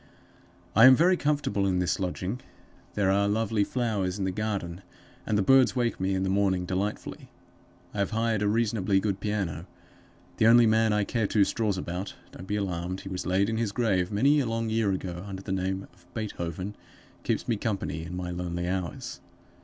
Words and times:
"I 0.75 0.85
am 0.87 0.95
very 0.95 1.15
comfortable 1.15 1.67
in 1.67 1.77
this 1.77 1.99
lodging. 1.99 2.41
There 2.95 3.11
are 3.11 3.27
lovely 3.27 3.63
flowers 3.63 4.17
in 4.17 4.25
the 4.25 4.31
garden, 4.31 4.81
and 5.27 5.37
the 5.37 5.43
birds 5.43 5.75
wake 5.75 5.99
me 5.99 6.15
in 6.15 6.23
the 6.23 6.27
morning 6.31 6.65
delightfully. 6.65 7.29
I 7.93 7.99
have 7.99 8.09
hired 8.09 8.41
a 8.41 8.47
reasonably 8.47 8.99
good 8.99 9.19
piano. 9.19 9.67
The 10.37 10.47
only 10.47 10.65
man 10.65 10.91
I 10.91 11.03
care 11.03 11.27
two 11.27 11.43
straws 11.43 11.77
about 11.77 12.15
don't 12.31 12.47
be 12.47 12.55
alarmed; 12.55 13.01
he 13.01 13.09
was 13.09 13.27
laid 13.27 13.47
in 13.47 13.57
his 13.57 13.71
grave 13.71 14.11
many 14.11 14.39
a 14.39 14.47
long 14.47 14.71
year 14.71 14.91
ago, 14.91 15.23
under 15.27 15.43
the 15.43 15.51
name 15.51 15.83
of 15.93 16.11
BEETHOVEN 16.15 16.73
keeps 17.23 17.47
me 17.47 17.55
company, 17.55 18.03
in 18.03 18.17
my 18.17 18.31
lonely 18.31 18.67
hours. 18.67 19.21